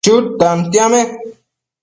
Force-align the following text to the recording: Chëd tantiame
Chëd 0.05 0.25
tantiame 0.39 1.01